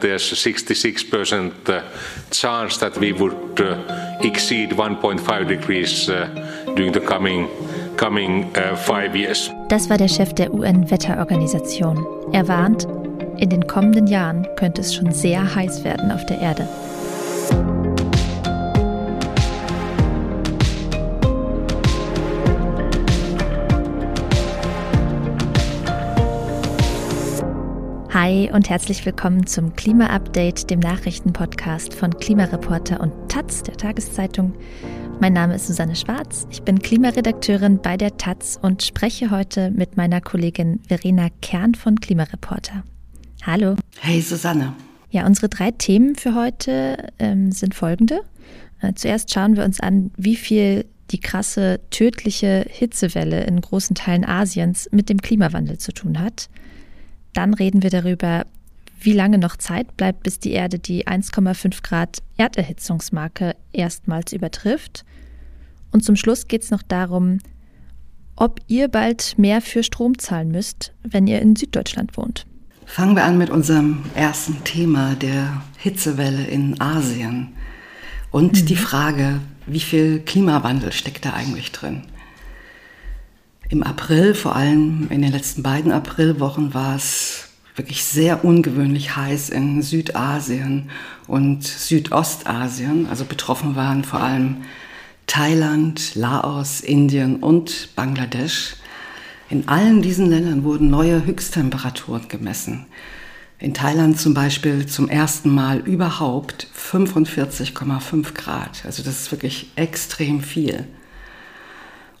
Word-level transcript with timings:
there's 0.00 0.32
a 0.32 0.36
66% 0.36 1.68
uh, 1.68 1.82
chance 2.30 2.78
that 2.78 2.96
we 2.98 3.12
would 3.12 3.60
uh, 3.60 3.76
exceed 4.20 4.70
1.5 4.72 5.48
degrees 5.48 6.08
uh, 6.08 6.26
during 6.74 6.92
the 6.92 7.00
coming 7.00 7.48
coming 7.96 8.50
five 8.86 9.14
years. 9.14 9.50
Das 9.68 9.90
war 9.90 9.98
der 9.98 10.08
Chef 10.08 10.32
der 10.32 10.54
UN-Wetterorganisation. 10.54 12.06
Er 12.32 12.48
warnt, 12.48 12.86
in 13.36 13.50
den 13.50 13.66
kommenden 13.66 14.06
Jahren 14.06 14.46
könnte 14.56 14.80
es 14.80 14.94
schon 14.94 15.12
sehr 15.12 15.54
heiß 15.54 15.84
werden 15.84 16.10
auf 16.10 16.24
der 16.24 16.40
Erde. 16.40 16.66
Hi 28.30 28.48
und 28.52 28.70
herzlich 28.70 29.04
willkommen 29.04 29.48
zum 29.48 29.74
Klima-Update, 29.74 30.70
dem 30.70 30.78
Nachrichtenpodcast 30.78 31.92
von 31.92 32.16
Klimareporter 32.16 33.00
und 33.00 33.12
Taz, 33.28 33.64
der 33.64 33.76
Tageszeitung. 33.76 34.54
Mein 35.20 35.32
Name 35.32 35.56
ist 35.56 35.66
Susanne 35.66 35.96
Schwarz, 35.96 36.46
ich 36.48 36.62
bin 36.62 36.78
Klimaredakteurin 36.78 37.82
bei 37.82 37.96
der 37.96 38.18
Taz 38.18 38.56
und 38.62 38.84
spreche 38.84 39.32
heute 39.32 39.72
mit 39.72 39.96
meiner 39.96 40.20
Kollegin 40.20 40.78
Verena 40.86 41.26
Kern 41.42 41.74
von 41.74 41.98
Klimareporter. 41.98 42.84
Hallo. 43.42 43.74
Hey 43.98 44.20
Susanne. 44.20 44.74
Ja, 45.10 45.26
unsere 45.26 45.48
drei 45.48 45.72
Themen 45.72 46.14
für 46.14 46.36
heute 46.36 47.08
ähm, 47.18 47.50
sind 47.50 47.74
folgende. 47.74 48.20
Äh, 48.80 48.92
zuerst 48.94 49.34
schauen 49.34 49.56
wir 49.56 49.64
uns 49.64 49.80
an, 49.80 50.12
wie 50.16 50.36
viel 50.36 50.84
die 51.10 51.18
krasse 51.18 51.80
tödliche 51.90 52.64
Hitzewelle 52.68 53.42
in 53.42 53.60
großen 53.60 53.96
Teilen 53.96 54.24
Asiens 54.24 54.88
mit 54.92 55.08
dem 55.08 55.20
Klimawandel 55.20 55.78
zu 55.78 55.90
tun 55.90 56.20
hat. 56.20 56.48
Dann 57.32 57.54
reden 57.54 57.82
wir 57.82 57.90
darüber, 57.90 58.46
wie 59.00 59.12
lange 59.12 59.38
noch 59.38 59.56
Zeit 59.56 59.96
bleibt, 59.96 60.22
bis 60.22 60.38
die 60.38 60.52
Erde 60.52 60.78
die 60.78 61.06
1,5 61.06 61.82
Grad 61.82 62.18
Erderhitzungsmarke 62.36 63.56
erstmals 63.72 64.32
übertrifft. 64.32 65.04
Und 65.90 66.04
zum 66.04 66.16
Schluss 66.16 66.48
geht 66.48 66.62
es 66.62 66.70
noch 66.70 66.82
darum, 66.82 67.38
ob 68.36 68.60
ihr 68.68 68.88
bald 68.88 69.38
mehr 69.38 69.60
für 69.60 69.82
Strom 69.82 70.18
zahlen 70.18 70.50
müsst, 70.50 70.92
wenn 71.02 71.26
ihr 71.26 71.40
in 71.40 71.56
Süddeutschland 71.56 72.16
wohnt. 72.16 72.46
Fangen 72.86 73.14
wir 73.14 73.24
an 73.24 73.38
mit 73.38 73.50
unserem 73.50 74.02
ersten 74.14 74.64
Thema, 74.64 75.14
der 75.14 75.62
Hitzewelle 75.76 76.44
in 76.46 76.80
Asien. 76.80 77.48
Und 78.30 78.62
mhm. 78.62 78.66
die 78.66 78.76
Frage, 78.76 79.40
wie 79.66 79.80
viel 79.80 80.20
Klimawandel 80.20 80.92
steckt 80.92 81.24
da 81.24 81.34
eigentlich 81.34 81.70
drin? 81.72 82.02
Im 83.70 83.84
April, 83.84 84.34
vor 84.34 84.56
allem 84.56 85.06
in 85.10 85.22
den 85.22 85.30
letzten 85.30 85.62
beiden 85.62 85.92
Aprilwochen, 85.92 86.74
war 86.74 86.96
es 86.96 87.50
wirklich 87.76 88.02
sehr 88.02 88.44
ungewöhnlich 88.44 89.14
heiß 89.14 89.48
in 89.48 89.80
Südasien 89.82 90.90
und 91.28 91.62
Südostasien. 91.62 93.06
Also 93.08 93.24
betroffen 93.24 93.76
waren 93.76 94.02
vor 94.02 94.20
allem 94.20 94.62
Thailand, 95.28 96.16
Laos, 96.16 96.80
Indien 96.80 97.36
und 97.36 97.94
Bangladesch. 97.94 98.74
In 99.50 99.68
allen 99.68 100.02
diesen 100.02 100.28
Ländern 100.28 100.64
wurden 100.64 100.90
neue 100.90 101.24
Höchsttemperaturen 101.24 102.26
gemessen. 102.26 102.86
In 103.60 103.72
Thailand 103.72 104.18
zum 104.18 104.34
Beispiel 104.34 104.86
zum 104.86 105.08
ersten 105.08 105.54
Mal 105.54 105.78
überhaupt 105.78 106.66
45,5 106.76 108.34
Grad. 108.34 108.82
Also 108.84 109.04
das 109.04 109.20
ist 109.20 109.30
wirklich 109.30 109.70
extrem 109.76 110.40
viel. 110.40 110.88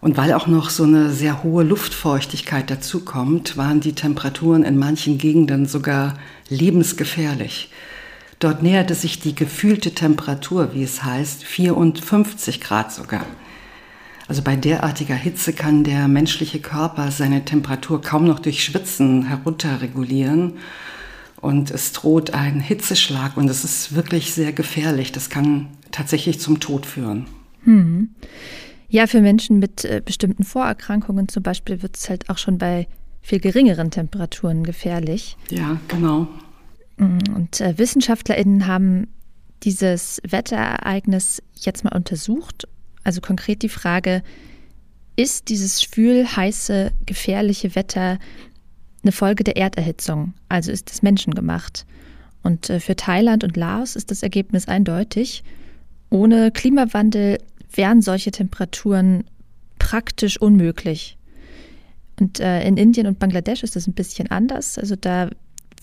Und 0.00 0.16
weil 0.16 0.32
auch 0.32 0.46
noch 0.46 0.70
so 0.70 0.84
eine 0.84 1.10
sehr 1.10 1.42
hohe 1.42 1.62
Luftfeuchtigkeit 1.62 2.70
dazukommt, 2.70 3.56
waren 3.56 3.80
die 3.80 3.92
Temperaturen 3.92 4.62
in 4.62 4.78
manchen 4.78 5.18
Gegenden 5.18 5.66
sogar 5.66 6.14
lebensgefährlich. 6.48 7.70
Dort 8.38 8.62
näherte 8.62 8.94
sich 8.94 9.20
die 9.20 9.34
gefühlte 9.34 9.92
Temperatur, 9.92 10.72
wie 10.72 10.82
es 10.82 11.04
heißt, 11.04 11.44
54 11.44 12.62
Grad 12.62 12.90
sogar. 12.90 13.26
Also 14.26 14.40
bei 14.40 14.56
derartiger 14.56 15.16
Hitze 15.16 15.52
kann 15.52 15.84
der 15.84 16.08
menschliche 16.08 16.60
Körper 16.60 17.10
seine 17.10 17.44
Temperatur 17.44 18.00
kaum 18.00 18.24
noch 18.24 18.38
durch 18.38 18.64
Schwitzen 18.64 19.26
herunterregulieren. 19.26 20.54
Und 21.40 21.70
es 21.70 21.92
droht 21.92 22.32
ein 22.32 22.60
Hitzeschlag 22.60 23.36
und 23.36 23.50
es 23.50 23.64
ist 23.64 23.94
wirklich 23.94 24.32
sehr 24.32 24.52
gefährlich. 24.52 25.12
Das 25.12 25.28
kann 25.28 25.68
tatsächlich 25.90 26.40
zum 26.40 26.60
Tod 26.60 26.86
führen. 26.86 27.26
Hm. 27.64 28.10
Ja, 28.90 29.06
für 29.06 29.20
Menschen 29.20 29.60
mit 29.60 29.84
äh, 29.84 30.02
bestimmten 30.04 30.42
Vorerkrankungen 30.42 31.28
zum 31.28 31.42
Beispiel 31.42 31.80
wird 31.80 31.96
es 31.96 32.10
halt 32.10 32.28
auch 32.28 32.38
schon 32.38 32.58
bei 32.58 32.88
viel 33.22 33.38
geringeren 33.38 33.90
Temperaturen 33.90 34.64
gefährlich. 34.64 35.36
Ja, 35.48 35.80
genau. 35.88 36.26
Mm, 36.96 37.18
und 37.34 37.60
äh, 37.60 37.78
WissenschaftlerInnen 37.78 38.66
haben 38.66 39.06
dieses 39.62 40.20
Wetterereignis 40.28 41.40
jetzt 41.54 41.84
mal 41.84 41.94
untersucht. 41.94 42.66
Also 43.04 43.20
konkret 43.20 43.62
die 43.62 43.68
Frage, 43.68 44.22
ist 45.16 45.48
dieses 45.50 45.82
schwül, 45.82 46.26
heiße, 46.26 46.92
gefährliche 47.06 47.74
Wetter 47.74 48.18
eine 49.02 49.12
Folge 49.12 49.44
der 49.44 49.56
Erderhitzung? 49.56 50.34
Also 50.48 50.72
ist 50.72 50.90
es 50.90 51.02
menschengemacht? 51.02 51.86
Und 52.42 52.70
äh, 52.70 52.80
für 52.80 52.96
Thailand 52.96 53.44
und 53.44 53.56
Laos 53.56 53.96
ist 53.96 54.10
das 54.10 54.22
Ergebnis 54.22 54.66
eindeutig. 54.66 55.44
Ohne 56.08 56.50
Klimawandel 56.50 57.38
wären 57.72 58.02
solche 58.02 58.30
Temperaturen 58.30 59.24
praktisch 59.78 60.40
unmöglich. 60.40 61.16
Und 62.18 62.40
äh, 62.40 62.62
in 62.66 62.76
Indien 62.76 63.06
und 63.06 63.18
Bangladesch 63.18 63.62
ist 63.62 63.76
das 63.76 63.86
ein 63.86 63.94
bisschen 63.94 64.30
anders. 64.30 64.78
Also 64.78 64.96
da 64.96 65.30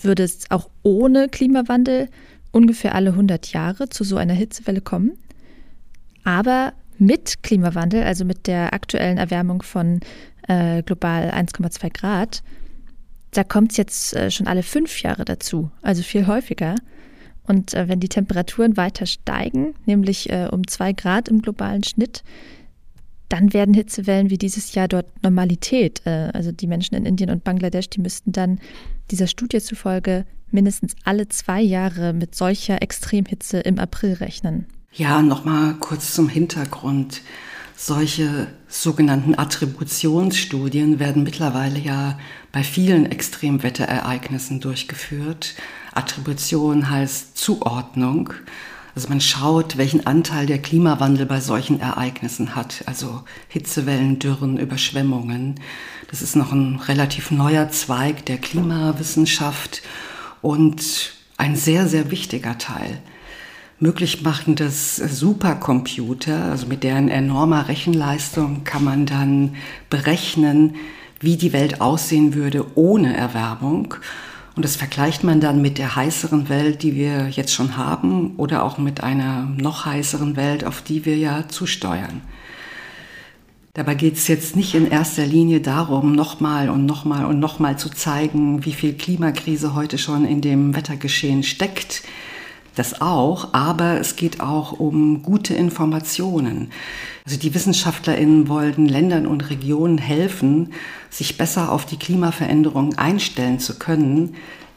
würde 0.01 0.23
es 0.23 0.49
auch 0.51 0.69
ohne 0.83 1.29
Klimawandel 1.29 2.09
ungefähr 2.51 2.95
alle 2.95 3.11
100 3.11 3.51
Jahre 3.51 3.89
zu 3.89 4.03
so 4.03 4.17
einer 4.17 4.33
Hitzewelle 4.33 4.81
kommen. 4.81 5.17
Aber 6.23 6.73
mit 6.97 7.43
Klimawandel, 7.43 8.03
also 8.03 8.25
mit 8.25 8.47
der 8.47 8.73
aktuellen 8.73 9.17
Erwärmung 9.17 9.61
von 9.61 9.99
äh, 10.47 10.83
global 10.83 11.29
1,2 11.29 11.93
Grad, 11.93 12.43
da 13.31 13.43
kommt 13.43 13.71
es 13.71 13.77
jetzt 13.77 14.15
äh, 14.15 14.31
schon 14.31 14.47
alle 14.47 14.63
fünf 14.63 15.01
Jahre 15.01 15.25
dazu, 15.25 15.69
also 15.81 16.01
viel 16.01 16.27
häufiger. 16.27 16.75
Und 17.47 17.73
äh, 17.73 17.87
wenn 17.87 17.99
die 17.99 18.09
Temperaturen 18.09 18.77
weiter 18.77 19.05
steigen, 19.05 19.73
nämlich 19.85 20.29
äh, 20.29 20.49
um 20.51 20.67
zwei 20.67 20.93
Grad 20.93 21.29
im 21.29 21.41
globalen 21.41 21.83
Schnitt, 21.83 22.23
dann 23.29 23.53
werden 23.53 23.73
Hitzewellen 23.73 24.29
wie 24.29 24.37
dieses 24.37 24.73
Jahr 24.73 24.87
dort 24.87 25.07
Normalität. 25.23 26.01
Äh, 26.05 26.31
also 26.33 26.51
die 26.51 26.67
Menschen 26.67 26.95
in 26.95 27.05
Indien 27.05 27.29
und 27.29 27.43
Bangladesch, 27.43 27.89
die 27.89 28.01
müssten 28.01 28.31
dann 28.31 28.59
dieser 29.11 29.27
Studie 29.27 29.59
zufolge 29.59 30.25
mindestens 30.51 30.95
alle 31.03 31.27
zwei 31.27 31.61
Jahre 31.61 32.13
mit 32.13 32.35
solcher 32.35 32.81
Extremhitze 32.81 33.59
im 33.59 33.79
April 33.79 34.13
rechnen. 34.13 34.65
Ja, 34.93 35.21
nochmal 35.21 35.75
kurz 35.75 36.13
zum 36.13 36.29
Hintergrund. 36.29 37.21
Solche 37.75 38.47
sogenannten 38.67 39.37
Attributionsstudien 39.37 40.99
werden 40.99 41.21
mittlerweile 41.21 41.77
ja 41.77 42.17
bei 42.51 42.63
vielen 42.63 43.05
Extremwetterereignissen 43.05 44.59
durchgeführt. 44.59 45.53
Attribution 45.97 46.89
heißt 46.89 47.37
Zuordnung. 47.37 48.33
Also 48.95 49.09
man 49.09 49.21
schaut, 49.21 49.77
welchen 49.77 50.07
Anteil 50.07 50.45
der 50.45 50.59
Klimawandel 50.59 51.25
bei 51.25 51.39
solchen 51.39 51.79
Ereignissen 51.79 52.55
hat. 52.55 52.83
Also 52.85 53.23
Hitzewellen, 53.47 54.19
Dürren, 54.19 54.57
Überschwemmungen. 54.57 55.59
Das 56.09 56.21
ist 56.21 56.35
noch 56.35 56.51
ein 56.51 56.77
relativ 56.87 57.31
neuer 57.31 57.69
Zweig 57.69 58.25
der 58.25 58.37
Klimawissenschaft 58.37 59.81
und 60.41 61.13
ein 61.37 61.55
sehr, 61.55 61.87
sehr 61.87 62.09
wichtiger 62.09 62.57
Teil. 62.57 62.99
Möglich 63.79 64.23
machen 64.23 64.55
das 64.55 64.95
Supercomputer, 64.95 66.45
also 66.45 66.65
mit 66.65 66.83
deren 66.83 67.09
enormer 67.09 67.67
Rechenleistung 67.67 68.63
kann 68.63 68.83
man 68.83 69.05
dann 69.05 69.55
berechnen, 69.91 70.75
wie 71.19 71.37
die 71.37 71.53
Welt 71.53 71.81
aussehen 71.81 72.33
würde 72.33 72.65
ohne 72.75 73.15
Erwärmung. 73.15 73.93
Und 74.57 74.63
das 74.63 74.75
vergleicht 74.75 75.23
man 75.23 75.39
dann 75.39 75.61
mit 75.61 75.77
der 75.77 75.95
heißeren 75.95 76.49
Welt, 76.49 76.81
die 76.81 76.95
wir 76.95 77.29
jetzt 77.29 77.53
schon 77.53 77.77
haben, 77.77 78.33
oder 78.37 78.63
auch 78.63 78.79
mit 78.79 79.03
einer 79.03 79.43
noch 79.55 79.85
heißeren 79.85 80.35
Welt, 80.35 80.65
auf 80.65 80.81
die 80.81 81.05
wir 81.05 81.15
ja 81.15 81.47
zusteuern. 81.47 82.21
Dabei 83.75 83.93
geht 83.93 84.15
es 84.15 84.27
jetzt 84.27 84.55
nicht 84.55 84.73
in 84.73 84.89
erster 84.89 85.27
Linie 85.27 85.61
darum, 85.61 86.13
nochmal 86.13 86.71
und 86.71 86.87
nochmal 86.87 87.25
und 87.25 87.39
nochmal 87.39 87.77
zu 87.77 87.89
zeigen, 87.89 88.65
wie 88.65 88.73
viel 88.73 88.93
Klimakrise 88.93 89.75
heute 89.75 89.99
schon 89.99 90.25
in 90.25 90.41
dem 90.41 90.75
Wettergeschehen 90.75 91.43
steckt, 91.43 92.01
das 92.77 93.01
auch, 93.01 93.53
aber 93.53 93.99
es 93.99 94.15
geht 94.15 94.39
auch 94.39 94.73
um 94.73 95.23
gute 95.23 95.53
Informationen. 95.53 96.71
Also 97.25 97.37
die 97.37 97.53
Wissenschaftlerinnen 97.53 98.47
wollten 98.47 98.87
Ländern 98.87 99.25
und 99.27 99.49
Regionen 99.49 99.97
helfen, 99.97 100.73
sich 101.09 101.37
besser 101.37 101.71
auf 101.71 101.85
die 101.85 101.97
Klimaveränderung 101.97 102.97
einstellen 102.97 103.59
zu 103.59 103.77
können, 103.79 104.35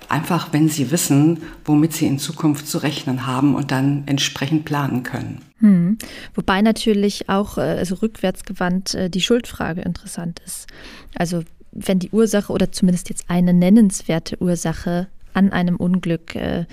einfach 0.08 0.52
wenn 0.52 0.68
sie 0.68 0.90
wissen, 0.90 1.42
womit 1.64 1.92
sie 1.92 2.06
in 2.06 2.18
Zukunft 2.18 2.66
zu 2.66 2.78
rechnen 2.78 3.26
haben 3.26 3.54
und 3.54 3.70
dann 3.70 4.02
entsprechend 4.06 4.64
planen 4.64 5.02
können. 5.02 5.42
Hm. 5.58 5.98
Wobei 6.34 6.62
natürlich 6.62 7.28
auch 7.28 7.58
äh, 7.58 7.60
also 7.60 7.96
rückwärtsgewandt 7.96 8.94
äh, 8.94 9.10
die 9.10 9.20
Schuldfrage 9.20 9.82
interessant 9.82 10.40
ist. 10.44 10.66
Also 11.14 11.44
wenn 11.72 11.98
die 12.00 12.10
Ursache 12.10 12.52
oder 12.52 12.72
zumindest 12.72 13.08
jetzt 13.10 13.24
eine 13.28 13.52
nennenswerte 13.52 14.40
Ursache 14.42 15.08
an 15.32 15.52
einem 15.52 15.76
Unglück 15.76 16.34
äh, 16.34 16.64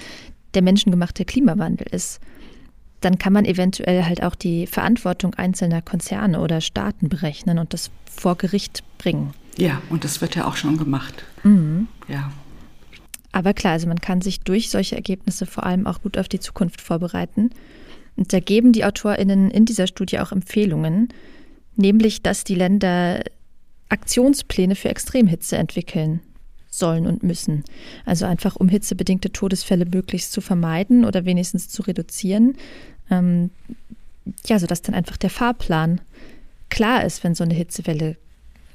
der 0.57 0.63
menschengemachte 0.63 1.23
Klimawandel 1.23 1.85
ist, 1.91 2.19
dann 3.01 3.19
kann 3.19 3.31
man 3.31 3.45
eventuell 3.45 4.05
halt 4.05 4.23
auch 4.23 4.33
die 4.33 4.65
Verantwortung 4.65 5.35
einzelner 5.35 5.83
Konzerne 5.83 6.41
oder 6.41 6.61
Staaten 6.61 7.09
berechnen 7.09 7.59
und 7.59 7.75
das 7.75 7.91
vor 8.09 8.35
Gericht 8.35 8.83
bringen. 8.97 9.35
Ja, 9.55 9.83
und 9.91 10.03
das 10.03 10.19
wird 10.19 10.35
ja 10.35 10.47
auch 10.47 10.55
schon 10.55 10.77
gemacht. 10.77 11.23
Mhm. 11.43 11.87
Ja. 12.07 12.31
Aber 13.31 13.53
klar, 13.53 13.73
also 13.73 13.87
man 13.87 14.01
kann 14.01 14.21
sich 14.21 14.39
durch 14.39 14.71
solche 14.71 14.95
Ergebnisse 14.95 15.45
vor 15.45 15.63
allem 15.63 15.85
auch 15.85 16.01
gut 16.01 16.17
auf 16.17 16.27
die 16.27 16.39
Zukunft 16.39 16.81
vorbereiten. 16.81 17.51
Und 18.15 18.33
da 18.33 18.39
geben 18.39 18.73
die 18.73 18.83
AutorInnen 18.83 19.51
in 19.51 19.65
dieser 19.65 19.85
Studie 19.85 20.17
auch 20.17 20.31
Empfehlungen, 20.31 21.09
nämlich 21.75 22.23
dass 22.23 22.43
die 22.43 22.55
Länder 22.55 23.21
Aktionspläne 23.89 24.73
für 24.73 24.89
Extremhitze 24.89 25.55
entwickeln 25.55 26.21
sollen 26.77 27.07
und 27.07 27.23
müssen. 27.23 27.63
Also 28.05 28.25
einfach 28.25 28.55
um 28.55 28.69
hitzebedingte 28.69 29.31
Todesfälle 29.31 29.85
möglichst 29.85 30.31
zu 30.31 30.41
vermeiden 30.41 31.05
oder 31.05 31.25
wenigstens 31.25 31.69
zu 31.69 31.81
reduzieren. 31.81 32.55
Ähm, 33.09 33.51
ja, 34.45 34.59
sodass 34.59 34.81
dann 34.81 34.95
einfach 34.95 35.17
der 35.17 35.29
Fahrplan 35.29 36.01
klar 36.69 37.05
ist, 37.05 37.23
wenn 37.23 37.35
so 37.35 37.43
eine 37.43 37.53
Hitzewelle 37.53 38.17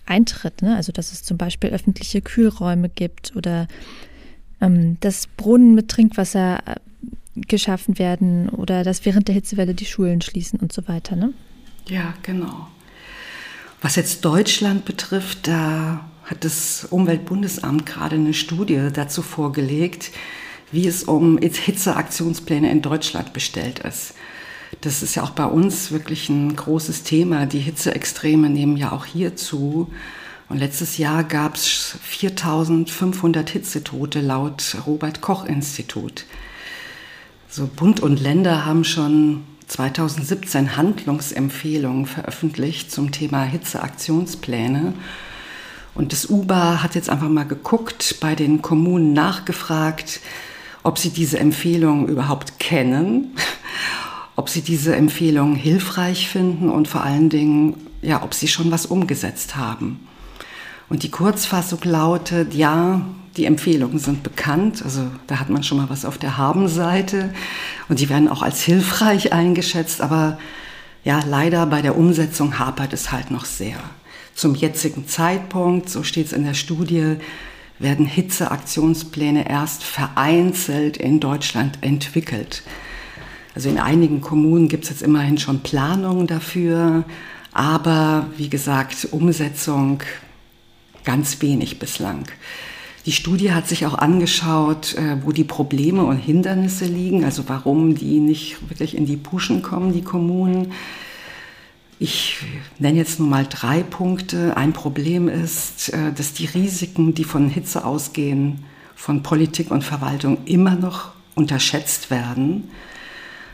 eintritt. 0.06 0.62
Ne? 0.62 0.76
Also 0.76 0.92
dass 0.92 1.12
es 1.12 1.22
zum 1.22 1.36
Beispiel 1.36 1.70
öffentliche 1.70 2.22
Kühlräume 2.22 2.88
gibt 2.88 3.34
oder 3.36 3.68
ähm, 4.60 4.96
dass 5.00 5.26
Brunnen 5.26 5.74
mit 5.74 5.88
Trinkwasser 5.88 6.60
äh, 6.66 6.76
geschaffen 7.34 7.98
werden 7.98 8.48
oder 8.48 8.84
dass 8.84 9.04
während 9.04 9.28
der 9.28 9.34
Hitzewelle 9.34 9.74
die 9.74 9.86
Schulen 9.86 10.20
schließen 10.20 10.60
und 10.60 10.72
so 10.72 10.86
weiter. 10.88 11.16
Ne? 11.16 11.32
Ja, 11.88 12.14
genau. 12.22 12.68
Was 13.80 13.96
jetzt 13.96 14.24
Deutschland 14.24 14.84
betrifft, 14.84 15.48
da 15.48 16.08
hat 16.32 16.44
das 16.44 16.86
Umweltbundesamt 16.88 17.84
gerade 17.84 18.16
eine 18.16 18.32
Studie 18.32 18.88
dazu 18.92 19.20
vorgelegt, 19.20 20.10
wie 20.72 20.86
es 20.86 21.04
um 21.04 21.38
Hitzeaktionspläne 21.38 22.70
in 22.70 22.80
Deutschland 22.80 23.34
bestellt 23.34 23.80
ist. 23.80 24.14
Das 24.80 25.02
ist 25.02 25.14
ja 25.14 25.24
auch 25.24 25.30
bei 25.30 25.44
uns 25.44 25.92
wirklich 25.92 26.30
ein 26.30 26.56
großes 26.56 27.02
Thema. 27.02 27.44
Die 27.44 27.58
Hitzeextreme 27.58 28.48
nehmen 28.48 28.78
ja 28.78 28.92
auch 28.92 29.04
hier 29.04 29.36
zu. 29.36 29.92
Und 30.48 30.58
letztes 30.58 30.96
Jahr 30.96 31.22
gab 31.22 31.56
es 31.56 31.98
4500 32.02 33.50
Hitzetote 33.50 34.22
laut 34.22 34.76
Robert 34.86 35.20
Koch 35.20 35.44
Institut. 35.44 36.24
So 37.50 37.66
Bund 37.66 38.00
und 38.00 38.20
Länder 38.20 38.64
haben 38.64 38.84
schon 38.84 39.44
2017 39.66 40.78
Handlungsempfehlungen 40.78 42.06
veröffentlicht 42.06 42.90
zum 42.90 43.12
Thema 43.12 43.42
Hitzeaktionspläne. 43.42 44.94
Und 45.94 46.12
das 46.12 46.26
UBA 46.26 46.82
hat 46.82 46.94
jetzt 46.94 47.10
einfach 47.10 47.28
mal 47.28 47.46
geguckt, 47.46 48.16
bei 48.20 48.34
den 48.34 48.62
Kommunen 48.62 49.12
nachgefragt, 49.12 50.20
ob 50.82 50.98
sie 50.98 51.10
diese 51.10 51.38
Empfehlungen 51.38 52.08
überhaupt 52.08 52.58
kennen, 52.58 53.36
ob 54.36 54.48
sie 54.48 54.62
diese 54.62 54.96
Empfehlungen 54.96 55.54
hilfreich 55.54 56.28
finden 56.28 56.70
und 56.70 56.88
vor 56.88 57.04
allen 57.04 57.28
Dingen, 57.28 57.76
ja, 58.00 58.22
ob 58.22 58.34
sie 58.34 58.48
schon 58.48 58.70
was 58.70 58.86
umgesetzt 58.86 59.56
haben. 59.56 60.00
Und 60.88 61.02
die 61.02 61.10
Kurzfassung 61.10 61.80
lautet, 61.84 62.54
ja, 62.54 63.02
die 63.36 63.46
Empfehlungen 63.46 63.98
sind 63.98 64.22
bekannt, 64.22 64.82
also 64.82 65.06
da 65.26 65.40
hat 65.40 65.48
man 65.48 65.62
schon 65.62 65.78
mal 65.78 65.88
was 65.88 66.04
auf 66.04 66.18
der 66.18 66.36
Habenseite 66.36 67.32
und 67.88 68.00
die 68.00 68.08
werden 68.10 68.28
auch 68.28 68.42
als 68.42 68.62
hilfreich 68.62 69.32
eingeschätzt, 69.32 70.00
aber 70.02 70.38
ja, 71.04 71.20
leider 71.26 71.66
bei 71.66 71.82
der 71.82 71.96
Umsetzung 71.96 72.58
hapert 72.58 72.92
es 72.92 73.10
halt 73.10 73.30
noch 73.30 73.44
sehr. 73.44 73.78
Zum 74.34 74.54
jetzigen 74.54 75.06
Zeitpunkt, 75.06 75.88
so 75.88 76.02
steht 76.02 76.26
es 76.26 76.32
in 76.32 76.44
der 76.44 76.54
Studie, 76.54 77.16
werden 77.78 78.06
Hitzeaktionspläne 78.06 79.48
erst 79.48 79.82
vereinzelt 79.82 80.96
in 80.96 81.20
Deutschland 81.20 81.78
entwickelt. 81.80 82.62
Also 83.54 83.68
in 83.68 83.78
einigen 83.78 84.20
Kommunen 84.20 84.68
gibt 84.68 84.84
es 84.84 84.90
jetzt 84.90 85.02
immerhin 85.02 85.38
schon 85.38 85.60
Planungen 85.60 86.26
dafür, 86.26 87.04
aber 87.52 88.26
wie 88.36 88.48
gesagt, 88.48 89.08
Umsetzung 89.10 90.02
ganz 91.04 91.42
wenig 91.42 91.78
bislang. 91.78 92.24
Die 93.04 93.12
Studie 93.12 93.52
hat 93.52 93.68
sich 93.68 93.84
auch 93.84 93.94
angeschaut, 93.94 94.94
äh, 94.94 95.16
wo 95.24 95.32
die 95.32 95.44
Probleme 95.44 96.04
und 96.04 96.18
Hindernisse 96.18 96.84
liegen, 96.84 97.24
also 97.24 97.48
warum 97.48 97.96
die 97.96 98.20
nicht 98.20 98.70
wirklich 98.70 98.96
in 98.96 99.06
die 99.06 99.16
Puschen 99.16 99.60
kommen, 99.60 99.92
die 99.92 100.02
Kommunen. 100.02 100.72
Ich 102.02 102.38
nenne 102.80 102.98
jetzt 102.98 103.20
nur 103.20 103.28
mal 103.28 103.46
drei 103.48 103.84
Punkte. 103.84 104.56
Ein 104.56 104.72
Problem 104.72 105.28
ist, 105.28 105.90
äh, 105.90 106.12
dass 106.12 106.32
die 106.32 106.46
Risiken, 106.46 107.14
die 107.14 107.22
von 107.22 107.48
Hitze 107.48 107.84
ausgehen, 107.84 108.64
von 108.96 109.22
Politik 109.22 109.70
und 109.70 109.84
Verwaltung 109.84 110.38
immer 110.44 110.74
noch 110.74 111.12
unterschätzt 111.36 112.10
werden. 112.10 112.70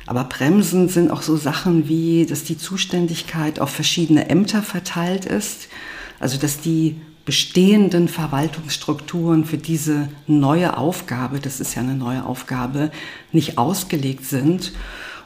Aber 0.07 0.25
Bremsen 0.25 0.89
sind 0.89 1.11
auch 1.11 1.21
so 1.21 1.37
Sachen 1.37 1.89
wie, 1.89 2.25
dass 2.25 2.43
die 2.43 2.57
Zuständigkeit 2.57 3.61
auf 3.61 3.69
verschiedene 3.69 4.31
Ämter 4.31 4.63
verteilt 4.63 5.27
ist. 5.27 5.69
Also 6.19 6.39
dass 6.39 6.59
die 6.59 6.97
bestehenden 7.27 8.09
Verwaltungsstrukturen 8.09 9.45
für 9.45 9.59
diese 9.59 10.09
neue 10.27 10.79
Aufgabe, 10.79 11.39
das 11.39 11.61
ist 11.61 11.75
ja 11.75 11.83
eine 11.83 11.97
neue 11.97 12.25
Aufgabe, 12.25 12.93
nicht 13.31 13.59
ausgelegt 13.59 14.25
sind. 14.25 14.73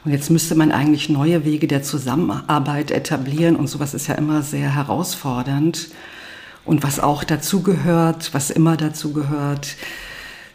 Und 0.05 0.11
jetzt 0.11 0.29
müsste 0.29 0.55
man 0.55 0.71
eigentlich 0.71 1.09
neue 1.09 1.45
Wege 1.45 1.67
der 1.67 1.83
Zusammenarbeit 1.83 2.91
etablieren 2.91 3.55
und 3.55 3.67
sowas 3.67 3.93
ist 3.93 4.07
ja 4.07 4.15
immer 4.15 4.41
sehr 4.41 4.75
herausfordernd. 4.75 5.89
Und 6.65 6.83
was 6.83 6.99
auch 6.99 7.23
dazu 7.23 7.61
gehört, 7.61 8.33
was 8.33 8.49
immer 8.49 8.77
dazu 8.77 9.13
gehört, 9.13 9.75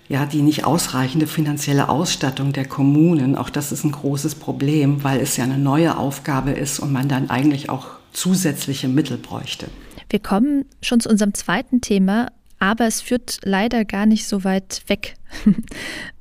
ja, 0.09 0.25
die 0.25 0.41
nicht 0.41 0.65
ausreichende 0.65 1.27
finanzielle 1.27 1.89
Ausstattung 1.89 2.53
der 2.53 2.67
Kommunen, 2.67 3.37
auch 3.37 3.51
das 3.51 3.73
ist 3.73 3.85
ein 3.85 3.93
großes 3.93 4.37
Problem, 4.37 5.05
weil 5.05 5.21
es 5.21 5.37
ja 5.37 5.45
eine 5.45 5.59
neue 5.59 5.99
Aufgabe 5.99 6.53
ist 6.53 6.79
und 6.81 6.93
man 6.93 7.09
dann 7.09 7.29
eigentlich 7.29 7.69
auch 7.69 7.89
zusätzliche 8.13 8.89
Mittel 8.89 9.19
bräuchte. 9.19 9.69
Wir 10.09 10.19
kommen 10.19 10.65
schon 10.81 11.01
zu 11.01 11.11
unserem 11.11 11.35
zweiten 11.35 11.83
Thema, 11.83 12.29
aber 12.59 12.87
es 12.87 13.01
führt 13.01 13.39
leider 13.45 13.85
gar 13.85 14.07
nicht 14.07 14.27
so 14.27 14.45
weit 14.45 14.83
weg. 14.89 15.15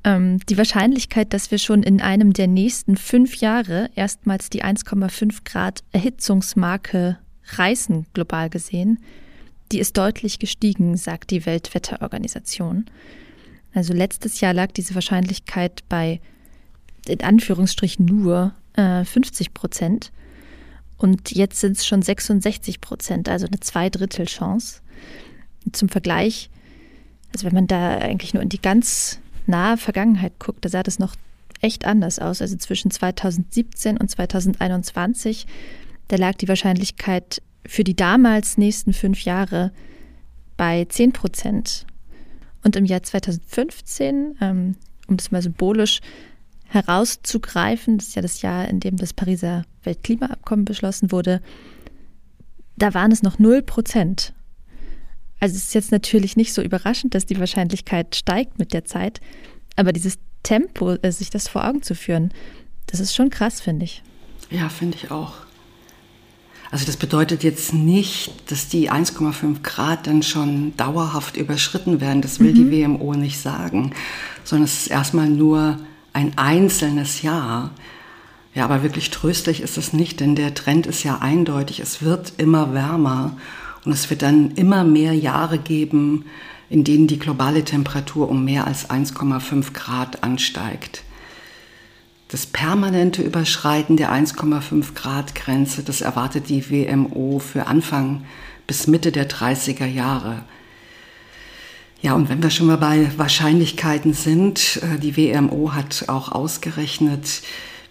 ähm, 0.04 0.39
die 0.50 0.57
Wahrscheinlichkeit, 0.57 1.34
dass 1.34 1.51
wir 1.51 1.57
schon 1.57 1.84
in 1.84 2.01
einem 2.01 2.34
der 2.34 2.48
nächsten 2.48 2.98
fünf 2.98 3.38
Jahre 3.38 3.89
erstmals 3.95 4.50
die 4.50 4.63
1,5 4.63 5.39
Grad 5.45 5.84
Erhitzungsmarke 5.92 7.18
reißen, 7.56 8.06
global 8.13 8.50
gesehen, 8.50 9.00
die 9.72 9.80
ist 9.80 9.98
deutlich 9.98 10.39
gestiegen, 10.39 10.95
sagt 10.98 11.31
die 11.31 11.45
Weltwetterorganisation. 11.45 12.86
Also 13.74 13.94
letztes 13.94 14.40
Jahr 14.40 14.54
lag 14.54 14.72
diese 14.72 14.95
Wahrscheinlichkeit 14.95 15.83
bei 15.90 16.19
in 17.07 17.22
Anführungsstrichen 17.22 18.06
nur 18.06 18.54
äh, 18.73 19.04
50 19.04 19.54
Prozent. 19.54 20.11
Und 20.97 21.31
jetzt 21.31 21.59
sind 21.61 21.78
es 21.78 21.85
schon 21.85 22.02
66 22.02 22.81
Prozent, 22.81 23.30
also 23.30 23.45
eine 23.45 23.59
Zweidrittel-Chance. 23.59 24.81
Zum 25.71 25.90
Vergleich, 25.90 26.50
also 27.33 27.45
wenn 27.45 27.54
man 27.54 27.68
da 27.68 27.97
eigentlich 27.97 28.33
nur 28.33 28.44
in 28.44 28.50
die 28.50 28.62
ganz 28.62 29.19
nahe 29.45 29.78
Vergangenheit 29.78 30.40
guckt, 30.40 30.64
da 30.66 30.69
sah 30.69 30.83
das 30.83 31.00
noch 31.00 31.16
echt 31.62 31.86
anders 31.86 32.19
aus. 32.19 32.42
Also 32.42 32.56
zwischen 32.57 32.92
2017 32.92 33.97
und 33.97 34.09
2021, 34.09 35.47
da 36.07 36.16
lag 36.18 36.36
die 36.36 36.47
Wahrscheinlichkeit 36.47 37.42
für 37.66 37.83
die 37.83 37.95
damals 37.95 38.57
nächsten 38.57 38.94
fünf 38.94 39.21
Jahre 39.21 39.71
bei 40.56 40.86
10 40.86 41.14
Prozent. 41.14 41.86
Und 42.64 42.76
im 42.76 42.86
Jahr 42.86 43.04
2015, 43.04 44.38
ähm, 44.42 44.76
um 45.07 45.18
das 45.18 45.31
mal 45.31 45.42
symbolisch 45.42 46.00
herauszugreifen, 46.66 47.97
das 47.97 48.09
ist 48.09 48.16
ja 48.16 48.21
das 48.21 48.42
Jahr, 48.42 48.68
in 48.68 48.80
dem 48.80 48.97
das 48.97 49.14
Pariser 49.14 49.64
Weltklimaabkommen 49.83 50.66
beschlossen 50.66 51.12
wurde, 51.12 51.42
da 52.76 52.94
waren 52.94 53.12
es 53.12 53.24
noch 53.24 53.40
0 53.40 53.62
Prozent. 53.62 54.33
Also 55.39 55.56
es 55.56 55.65
ist 55.65 55.75
jetzt 55.75 55.91
natürlich 55.91 56.35
nicht 56.35 56.53
so 56.53 56.61
überraschend, 56.61 57.13
dass 57.13 57.25
die 57.25 57.39
Wahrscheinlichkeit 57.39 58.15
steigt 58.15 58.57
mit 58.59 58.73
der 58.73 58.85
Zeit, 58.85 59.21
aber 59.75 59.94
dieses 59.94 60.17
Tempo, 60.44 60.94
äh, 60.94 61.11
sich 61.11 61.29
das 61.29 61.47
vor 61.47 61.67
Augen 61.67 61.83
zu 61.83 61.95
führen, 61.95 62.33
das 62.87 62.99
ist 62.99 63.15
schon 63.15 63.29
krass, 63.29 63.61
finde 63.61 63.85
ich. 63.85 64.01
Ja, 64.49 64.69
finde 64.69 64.97
ich 64.97 65.11
auch. 65.11 65.33
Also 66.71 66.85
das 66.85 66.97
bedeutet 66.97 67.44
jetzt 67.44 67.73
nicht, 67.73 68.33
dass 68.51 68.67
die 68.67 68.91
1,5 68.91 69.61
Grad 69.63 70.07
dann 70.07 70.21
schon 70.21 70.75
dauerhaft 70.75 71.37
überschritten 71.37 72.01
werden. 72.01 72.21
Das 72.21 72.39
will 72.39 72.53
mhm. 72.53 72.71
die 72.71 72.83
WMO 72.83 73.13
nicht 73.13 73.39
sagen, 73.39 73.94
sondern 74.44 74.65
es 74.65 74.81
ist 74.81 74.87
erstmal 74.87 75.29
nur 75.29 75.77
ein 76.13 76.37
einzelnes 76.37 77.21
Jahr. 77.21 77.71
Ja, 78.53 78.65
aber 78.65 78.83
wirklich 78.83 79.11
tröstlich 79.11 79.61
ist 79.61 79.77
es 79.77 79.94
nicht, 79.94 80.19
denn 80.19 80.35
der 80.35 80.56
Trend 80.56 80.87
ist 80.87 81.03
ja 81.03 81.19
eindeutig. 81.19 81.79
Es 81.79 82.01
wird 82.01 82.33
immer 82.37 82.73
wärmer 82.73 83.37
und 83.87 83.94
es 83.94 84.09
wird 84.09 84.21
dann 84.21 84.51
immer 84.51 84.83
mehr 84.83 85.13
Jahre 85.13 85.57
geben, 85.57 86.25
in 86.69 86.83
denen 86.83 87.07
die 87.07 87.19
globale 87.19 87.63
Temperatur 87.63 88.27
um 88.27 88.44
mehr 88.44 88.67
als 88.67 88.89
1,5 88.89 89.71
Grad 89.71 90.23
ansteigt. 90.23 91.03
Das 92.27 92.45
permanente 92.45 93.21
Überschreiten 93.21 93.95
der 93.95 94.11
1,5 94.11 94.94
Grad 94.94 95.35
Grenze, 95.35 95.83
das 95.83 96.01
erwartet 96.01 96.49
die 96.49 96.69
WMO 96.69 97.39
für 97.39 97.67
Anfang 97.67 98.25
bis 98.67 98.87
Mitte 98.87 99.13
der 99.13 99.29
30er 99.29 99.85
Jahre. 99.85 100.44
Ja, 102.01 102.13
und 102.13 102.27
wenn 102.27 102.44
wir 102.44 102.49
schon 102.49 102.67
mal 102.67 102.75
bei 102.75 103.09
Wahrscheinlichkeiten 103.15 104.11
sind, 104.11 104.81
äh, 104.83 104.99
die 104.99 105.15
WMO 105.15 105.71
hat 105.73 106.09
auch 106.09 106.33
ausgerechnet, 106.33 107.41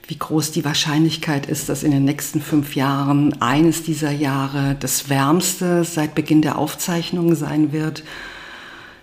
wie 0.08 0.16
groß 0.16 0.52
die 0.52 0.64
Wahrscheinlichkeit 0.64 1.46
ist, 1.46 1.68
dass 1.68 1.82
in 1.82 1.90
den 1.90 2.04
nächsten 2.04 2.40
fünf 2.40 2.76
Jahren 2.76 3.40
eines 3.42 3.82
dieser 3.82 4.12
Jahre 4.12 4.76
das 4.78 5.08
wärmste 5.08 5.84
seit 5.84 6.14
Beginn 6.14 6.42
der 6.42 6.58
Aufzeichnungen 6.58 7.34
sein 7.34 7.72
wird. 7.72 8.04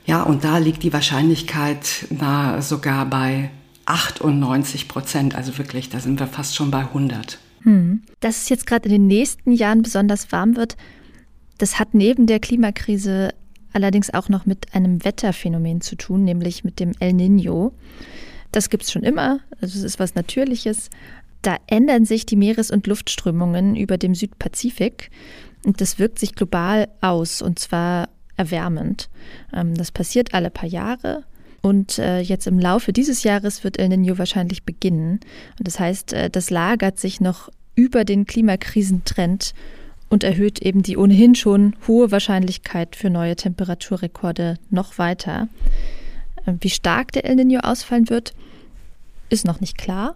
Ja, 0.06 0.24
und 0.24 0.44
da 0.44 0.58
liegt 0.58 0.84
die 0.84 0.94
Wahrscheinlichkeit 0.94 2.08
nahe 2.10 2.62
sogar 2.62 3.06
bei 3.06 3.50
98 3.86 4.88
Prozent. 4.88 5.36
Also 5.36 5.58
wirklich, 5.58 5.90
da 5.90 6.00
sind 6.00 6.20
wir 6.20 6.28
fast 6.28 6.56
schon 6.56 6.72
bei 6.72 6.80
100. 6.80 7.38
Hm. 7.64 8.02
Dass 8.20 8.44
es 8.44 8.50
jetzt 8.50 8.66
gerade 8.66 8.86
in 8.86 8.92
den 8.92 9.08
nächsten 9.08 9.52
Jahren 9.52 9.82
besonders 9.82 10.32
warm 10.32 10.56
wird, 10.56 10.78
das 11.58 11.80
hat 11.80 11.94
neben 11.94 12.28
der 12.28 12.40
Klimakrise 12.40 13.34
allerdings 13.74 14.14
auch 14.14 14.30
noch 14.30 14.46
mit 14.46 14.74
einem 14.74 15.04
Wetterphänomen 15.04 15.82
zu 15.82 15.96
tun, 15.96 16.24
nämlich 16.24 16.64
mit 16.64 16.80
dem 16.80 16.94
El 17.00 17.14
Nino. 17.14 17.74
Das 18.54 18.70
gibt 18.70 18.84
es 18.84 18.92
schon 18.92 19.04
immer, 19.04 19.40
also 19.62 19.78
es 19.78 19.84
ist 19.84 20.00
was 20.00 20.16
Natürliches. 20.16 20.90
Da 21.42 21.58
ändern 21.68 22.06
sich 22.06 22.26
die 22.26 22.38
Meeres- 22.38 22.72
und 22.72 22.88
Luftströmungen 22.88 23.76
über 23.76 23.98
dem 23.98 24.16
Südpazifik 24.16 25.10
und 25.66 25.82
das 25.82 26.00
wirkt 26.00 26.20
sich 26.20 26.36
global 26.36 26.88
aus 27.02 27.42
und 27.42 27.60
zwar 27.60 28.10
erwärmend. 28.38 29.10
Ähm, 29.54 29.76
das 29.76 29.92
passiert 29.92 30.34
alle 30.36 30.52
paar 30.52 30.70
Jahre 30.70 31.24
und 31.64 31.98
äh, 31.98 32.20
jetzt 32.20 32.46
im 32.46 32.60
Laufe 32.60 32.94
dieses 32.94 33.24
Jahres 33.24 33.64
wird 33.64 33.80
El 33.80 33.90
Nino 33.90 34.18
wahrscheinlich 34.20 34.64
beginnen. 34.64 35.22
Und 35.58 35.68
das 35.68 35.80
heißt, 35.80 36.14
äh, 36.14 36.30
das 36.30 36.50
lagert 36.50 37.00
sich 37.00 37.22
noch 37.22 37.50
über 37.74 38.06
den 38.06 38.26
Klimakrisentrend 38.26 39.54
und 40.10 40.24
erhöht 40.24 40.62
eben 40.62 40.84
die 40.84 40.96
ohnehin 40.96 41.34
schon 41.34 41.76
hohe 41.88 42.12
Wahrscheinlichkeit 42.12 42.96
für 42.96 43.10
neue 43.10 43.36
Temperaturrekorde 43.36 44.60
noch 44.70 45.00
weiter. 45.00 45.48
Äh, 46.46 46.54
wie 46.60 46.70
stark 46.70 47.12
der 47.12 47.26
El 47.26 47.36
Nino 47.36 47.60
ausfallen 47.60 48.10
wird, 48.10 48.34
ist 49.30 49.46
noch 49.46 49.62
nicht 49.62 49.78
klar. 49.78 50.16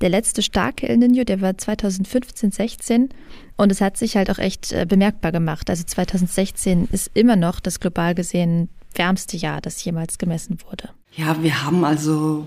Der 0.00 0.08
letzte 0.08 0.42
starke 0.42 0.88
El 0.88 0.98
Nino, 0.98 1.24
der 1.24 1.40
war 1.40 1.56
2015, 1.56 2.50
16 2.50 3.08
und 3.56 3.72
es 3.72 3.80
hat 3.80 3.96
sich 3.96 4.16
halt 4.16 4.30
auch 4.30 4.38
echt 4.38 4.72
äh, 4.72 4.86
bemerkbar 4.88 5.32
gemacht. 5.32 5.70
Also 5.70 5.84
2016 5.84 6.88
ist 6.90 7.10
immer 7.14 7.36
noch 7.36 7.60
das 7.60 7.80
global 7.80 8.14
gesehen 8.14 8.68
wärmste 8.94 9.36
Jahr, 9.36 9.60
das 9.60 9.82
jemals 9.84 10.18
gemessen 10.18 10.58
wurde. 10.68 10.90
Ja, 11.16 11.42
wir 11.42 11.64
haben 11.64 11.84
also 11.84 12.46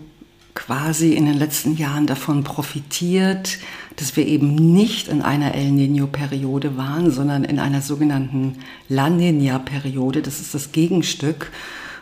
quasi 0.53 1.13
in 1.13 1.25
den 1.25 1.37
letzten 1.37 1.77
Jahren 1.77 2.07
davon 2.07 2.43
profitiert, 2.43 3.59
dass 3.95 4.17
wir 4.17 4.25
eben 4.25 4.55
nicht 4.55 5.07
in 5.07 5.21
einer 5.21 5.53
El 5.53 5.71
Nino-Periode 5.71 6.77
waren, 6.77 7.11
sondern 7.11 7.43
in 7.43 7.59
einer 7.59 7.81
sogenannten 7.81 8.57
La 8.89 9.09
Nina-Periode. 9.09 10.21
Das 10.21 10.39
ist 10.39 10.55
das 10.55 10.71
Gegenstück. 10.71 11.51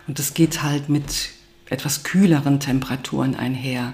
Und 0.07 0.19
das 0.19 0.33
geht 0.33 0.63
halt 0.63 0.89
mit 0.89 1.29
etwas 1.69 2.03
kühleren 2.03 2.59
Temperaturen 2.59 3.35
einher. 3.35 3.93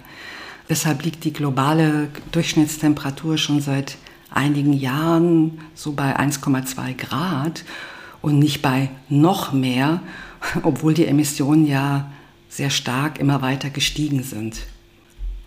Deshalb 0.69 1.03
liegt 1.03 1.23
die 1.23 1.33
globale 1.33 2.09
Durchschnittstemperatur 2.31 3.37
schon 3.37 3.61
seit 3.61 3.97
einigen 4.29 4.73
Jahren 4.73 5.59
so 5.75 5.93
bei 5.93 6.17
1,2 6.17 6.95
Grad 6.95 7.63
und 8.21 8.39
nicht 8.39 8.61
bei 8.61 8.89
noch 9.09 9.51
mehr, 9.51 10.01
obwohl 10.63 10.93
die 10.93 11.05
Emissionen 11.07 11.65
ja 11.65 12.11
sehr 12.49 12.69
stark 12.69 13.19
immer 13.19 13.41
weiter 13.41 13.69
gestiegen 13.69 14.23
sind. 14.23 14.61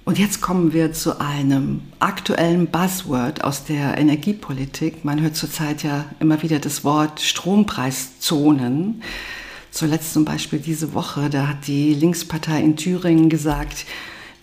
Und 0.07 0.19
jetzt 0.19 0.43
kommen 0.43 0.75
wir 0.75 0.93
zu 0.93 1.19
einem 1.19 1.81
aktuellen 1.99 2.67
Buzzword 2.67 3.43
aus 3.43 3.65
der 3.65 3.97
Energiepolitik. 3.97 5.03
Man 5.05 5.23
hört 5.23 5.35
zurzeit 5.35 5.83
ja 5.83 6.05
immer 6.21 6.43
wieder 6.43 6.59
das 6.59 6.85
Wort 6.85 7.21
Strompreiszonen. 7.21 9.03
Zuletzt 9.75 10.13
zum 10.13 10.25
Beispiel 10.25 10.61
diese 10.61 10.95
Woche, 10.95 11.29
da 11.29 11.49
hat 11.49 11.67
die 11.67 11.95
Linkspartei 11.95 12.61
in 12.61 12.77
Thüringen 12.77 13.29
gesagt, 13.29 13.87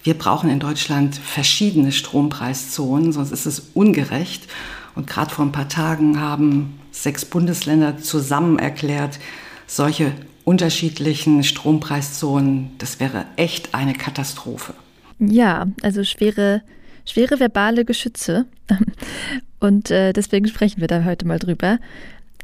wir 0.03 0.13
brauchen 0.13 0.49
in 0.49 0.59
Deutschland 0.59 1.15
verschiedene 1.15 1.93
Strompreiszonen, 1.93 3.13
sonst 3.13 3.31
ist 3.31 3.45
es 3.45 3.71
ungerecht. 3.73 4.49
Und 4.93 5.07
gerade 5.07 5.33
vor 5.33 5.45
ein 5.45 5.53
paar 5.53 5.69
Tagen 5.69 6.19
haben 6.19 6.77
sechs 6.91 7.23
Bundesländer 7.23 7.97
zusammen 7.97 8.59
erklärt, 8.59 9.19
solche 9.67 10.11
unterschiedlichen 10.43 11.45
Strompreiszonen, 11.45 12.71
das 12.77 12.99
wäre 12.99 13.25
echt 13.37 13.73
eine 13.73 13.93
Katastrophe. 13.93 14.73
Ja, 15.17 15.65
also 15.81 16.03
schwere, 16.03 16.61
schwere 17.05 17.39
verbale 17.39 17.85
Geschütze. 17.85 18.47
Und 19.61 19.91
äh, 19.91 20.11
deswegen 20.11 20.49
sprechen 20.49 20.81
wir 20.81 20.89
da 20.89 21.05
heute 21.05 21.25
mal 21.25 21.39
drüber. 21.39 21.79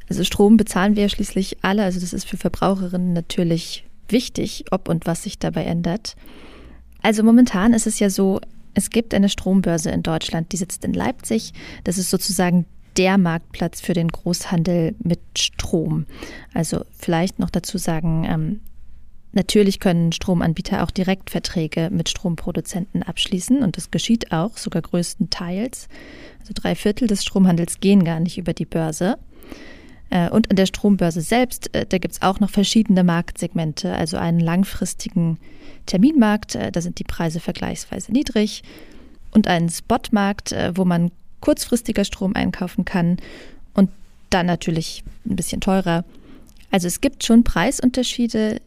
Also 0.10 0.24
Strom 0.24 0.58
bezahlen 0.58 0.96
wir 0.96 1.04
ja 1.04 1.10
schließlich 1.10 1.58
alle. 1.62 1.84
Also 1.84 2.00
das 2.00 2.14
ist 2.14 2.28
für 2.28 2.38
Verbraucherinnen 2.38 3.14
natürlich 3.14 3.86
wichtig, 4.10 4.66
ob 4.72 4.90
und 4.90 5.06
was 5.06 5.24
sich 5.24 5.40
dabei 5.40 5.66
ändert. 5.66 6.16
Also 7.02 7.24
momentan 7.24 7.74
ist 7.74 7.88
es 7.88 8.00
ja 8.00 8.10
so, 8.10 8.40
es 8.74 8.90
gibt 8.90 9.14
eine 9.14 9.30
Strombörse 9.30 9.90
in 9.90 10.04
Deutschland, 10.04 10.52
die 10.52 10.58
sitzt 10.58 10.86
in 10.86 10.94
Leipzig. 10.94 11.54
Das 11.84 11.98
ist 11.98 12.10
sozusagen 12.10 12.66
der 12.98 13.18
Marktplatz 13.18 13.82
für 13.82 13.94
den 13.94 14.08
Großhandel 14.08 14.96
mit 15.00 15.20
Strom. 15.38 16.06
Also 16.54 16.84
vielleicht 16.98 17.40
noch 17.40 17.50
dazu 17.50 17.78
sagen, 17.78 18.26
ähm, 18.28 18.60
natürlich 19.34 19.80
können 19.80 20.12
Stromanbieter 20.12 20.84
auch 20.84 20.92
Direktverträge 20.92 21.90
mit 21.92 22.10
Stromproduzenten 22.10 23.04
abschließen 23.04 23.62
und 23.62 23.78
das 23.78 23.92
geschieht 23.92 24.32
auch, 24.32 24.58
sogar 24.58 24.82
größtenteils. 24.82 25.90
Also 26.40 26.54
drei 26.56 26.76
Viertel 26.76 27.08
des 27.08 27.24
Stromhandels 27.24 27.80
gehen 27.80 28.04
gar 28.04 28.20
nicht 28.20 28.38
über 28.38 28.54
die 28.54 28.66
Börse. 28.66 29.18
Äh, 30.10 30.30
und 30.30 30.50
an 30.50 30.56
der 30.56 30.66
Strombörse 30.66 31.22
selbst, 31.22 31.74
äh, 31.76 31.86
da 31.88 31.98
gibt 31.98 32.14
es 32.14 32.22
auch 32.22 32.40
noch 32.40 32.50
verschiedene 32.50 33.04
Marktsegmente, 33.04 33.94
also 33.94 34.18
einen 34.18 34.40
langfristigen 34.40 35.38
Terminmarkt, 35.86 36.56
äh, 36.56 36.72
da 36.72 36.82
sind 36.82 37.00
die 37.00 37.04
Preise 37.04 37.40
vergleichsweise 37.40 38.12
niedrig, 38.12 38.64
und 39.32 39.48
einen 39.48 39.70
Spotmarkt, 39.70 40.56
wo 40.76 40.86
man 40.86 41.12
kurzfristiger 41.42 42.06
Strom 42.06 42.34
einkaufen 42.34 42.86
kann 42.86 43.18
und 43.74 43.92
dann 44.30 44.46
natürlich 44.46 45.04
ein 45.30 45.36
bisschen 45.36 45.62
teurer. 45.62 46.06
Also 46.72 46.88
es 46.88 47.02
gibt 47.02 47.24
schon 47.24 47.44
Preisunterschiede 47.44 48.62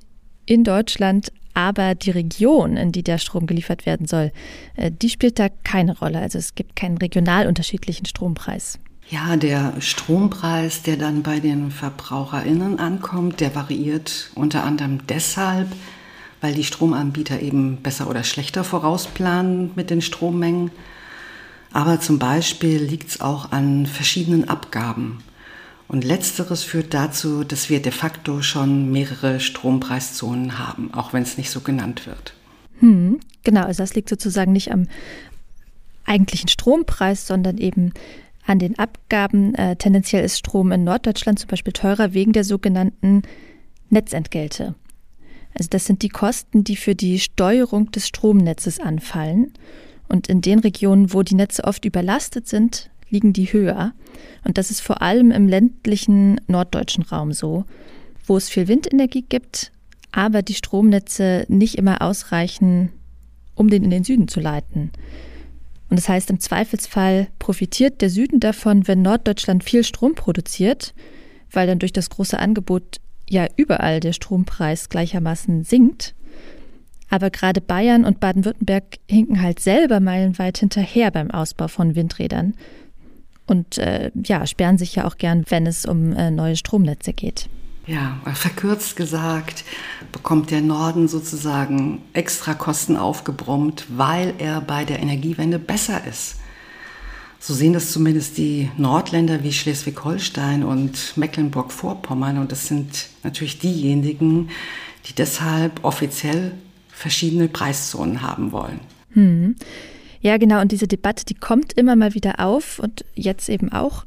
in 0.44 0.62
Deutschland, 0.62 1.32
aber 1.54 1.94
die 1.94 2.10
Region, 2.10 2.76
in 2.76 2.92
die 2.92 3.02
der 3.02 3.18
Strom 3.18 3.46
geliefert 3.46 3.86
werden 3.86 4.06
soll, 4.06 4.32
die 4.76 5.08
spielt 5.08 5.38
da 5.38 5.48
keine 5.48 5.98
Rolle. 5.98 6.20
Also 6.20 6.38
es 6.38 6.54
gibt 6.54 6.76
keinen 6.76 6.98
regional 6.98 7.48
unterschiedlichen 7.48 8.04
Strompreis. 8.04 8.78
Ja, 9.10 9.36
der 9.36 9.80
Strompreis, 9.80 10.82
der 10.82 10.96
dann 10.96 11.24
bei 11.24 11.40
den 11.40 11.72
VerbraucherInnen 11.72 12.78
ankommt, 12.78 13.40
der 13.40 13.56
variiert 13.56 14.30
unter 14.36 14.62
anderem 14.62 15.04
deshalb, 15.08 15.68
weil 16.40 16.54
die 16.54 16.62
Stromanbieter 16.62 17.42
eben 17.42 17.78
besser 17.78 18.08
oder 18.08 18.22
schlechter 18.22 18.62
vorausplanen 18.62 19.72
mit 19.74 19.90
den 19.90 20.00
Strommengen. 20.00 20.70
Aber 21.72 22.00
zum 22.00 22.20
Beispiel 22.20 22.78
liegt 22.78 23.08
es 23.08 23.20
auch 23.20 23.50
an 23.50 23.86
verschiedenen 23.86 24.48
Abgaben. 24.48 25.24
Und 25.88 26.04
letzteres 26.04 26.62
führt 26.62 26.94
dazu, 26.94 27.42
dass 27.42 27.68
wir 27.68 27.82
de 27.82 27.90
facto 27.90 28.42
schon 28.42 28.92
mehrere 28.92 29.40
Strompreiszonen 29.40 30.56
haben, 30.56 30.94
auch 30.94 31.12
wenn 31.12 31.24
es 31.24 31.36
nicht 31.36 31.50
so 31.50 31.62
genannt 31.62 32.06
wird. 32.06 32.32
Hm, 32.78 33.18
genau, 33.42 33.64
also 33.64 33.82
das 33.82 33.94
liegt 33.94 34.08
sozusagen 34.08 34.52
nicht 34.52 34.70
am 34.70 34.86
eigentlichen 36.04 36.48
Strompreis, 36.48 37.26
sondern 37.26 37.58
eben 37.58 37.92
an 38.50 38.58
den 38.58 38.78
Abgaben. 38.78 39.54
Äh, 39.54 39.76
tendenziell 39.76 40.24
ist 40.24 40.38
Strom 40.38 40.72
in 40.72 40.82
Norddeutschland 40.82 41.38
zum 41.38 41.48
Beispiel 41.48 41.72
teurer 41.72 42.12
wegen 42.12 42.32
der 42.32 42.44
sogenannten 42.44 43.22
Netzentgelte. 43.90 44.74
Also 45.54 45.68
das 45.70 45.86
sind 45.86 46.02
die 46.02 46.08
Kosten, 46.08 46.64
die 46.64 46.76
für 46.76 46.96
die 46.96 47.20
Steuerung 47.20 47.92
des 47.92 48.08
Stromnetzes 48.08 48.80
anfallen. 48.80 49.52
Und 50.08 50.28
in 50.28 50.40
den 50.40 50.58
Regionen, 50.58 51.12
wo 51.12 51.22
die 51.22 51.36
Netze 51.36 51.62
oft 51.62 51.84
überlastet 51.84 52.48
sind, 52.48 52.90
liegen 53.08 53.32
die 53.32 53.52
höher. 53.52 53.92
Und 54.44 54.58
das 54.58 54.72
ist 54.72 54.80
vor 54.80 55.00
allem 55.00 55.30
im 55.30 55.46
ländlichen 55.46 56.40
norddeutschen 56.48 57.04
Raum 57.04 57.32
so, 57.32 57.64
wo 58.26 58.36
es 58.36 58.48
viel 58.48 58.66
Windenergie 58.66 59.24
gibt, 59.28 59.70
aber 60.10 60.42
die 60.42 60.54
Stromnetze 60.54 61.44
nicht 61.48 61.76
immer 61.76 62.02
ausreichen, 62.02 62.90
um 63.54 63.68
den 63.70 63.84
in 63.84 63.90
den 63.90 64.04
Süden 64.04 64.26
zu 64.26 64.40
leiten. 64.40 64.90
Und 65.90 65.98
das 65.98 66.08
heißt, 66.08 66.30
im 66.30 66.40
Zweifelsfall 66.40 67.26
profitiert 67.38 68.00
der 68.00 68.10
Süden 68.10 68.40
davon, 68.40 68.86
wenn 68.86 69.02
Norddeutschland 69.02 69.64
viel 69.64 69.84
Strom 69.84 70.14
produziert, 70.14 70.94
weil 71.50 71.66
dann 71.66 71.80
durch 71.80 71.92
das 71.92 72.10
große 72.10 72.38
Angebot 72.38 73.00
ja 73.28 73.46
überall 73.56 74.00
der 74.00 74.12
Strompreis 74.12 74.88
gleichermaßen 74.88 75.64
sinkt. 75.64 76.14
Aber 77.08 77.30
gerade 77.30 77.60
Bayern 77.60 78.04
und 78.04 78.20
Baden-Württemberg 78.20 78.98
hinken 79.08 79.42
halt 79.42 79.58
selber 79.58 79.98
meilenweit 79.98 80.58
hinterher 80.58 81.10
beim 81.10 81.32
Ausbau 81.32 81.66
von 81.66 81.96
Windrädern 81.96 82.54
und 83.48 83.78
äh, 83.78 84.12
ja, 84.24 84.46
sperren 84.46 84.78
sich 84.78 84.94
ja 84.94 85.06
auch 85.08 85.18
gern, 85.18 85.44
wenn 85.48 85.66
es 85.66 85.84
um 85.84 86.12
äh, 86.12 86.30
neue 86.30 86.54
Stromnetze 86.54 87.12
geht. 87.12 87.48
Ja, 87.90 88.20
verkürzt 88.34 88.94
gesagt, 88.94 89.64
bekommt 90.12 90.52
der 90.52 90.60
Norden 90.60 91.08
sozusagen 91.08 92.02
extra 92.12 92.54
Kosten 92.54 92.96
aufgebrummt, 92.96 93.84
weil 93.88 94.34
er 94.38 94.60
bei 94.60 94.84
der 94.84 95.00
Energiewende 95.00 95.58
besser 95.58 96.06
ist. 96.06 96.36
So 97.40 97.52
sehen 97.52 97.72
das 97.72 97.90
zumindest 97.90 98.38
die 98.38 98.70
Nordländer 98.76 99.42
wie 99.42 99.52
Schleswig-Holstein 99.52 100.62
und 100.62 101.16
Mecklenburg-Vorpommern. 101.16 102.38
Und 102.38 102.52
das 102.52 102.68
sind 102.68 103.08
natürlich 103.24 103.58
diejenigen, 103.58 104.50
die 105.06 105.12
deshalb 105.12 105.82
offiziell 105.82 106.52
verschiedene 106.92 107.48
Preiszonen 107.48 108.22
haben 108.22 108.52
wollen. 108.52 108.78
Hm. 109.14 109.56
Ja, 110.20 110.36
genau. 110.36 110.60
Und 110.60 110.70
diese 110.70 110.86
Debatte, 110.86 111.24
die 111.24 111.34
kommt 111.34 111.72
immer 111.72 111.96
mal 111.96 112.14
wieder 112.14 112.38
auf 112.38 112.78
und 112.78 113.04
jetzt 113.16 113.48
eben 113.48 113.72
auch. 113.72 114.04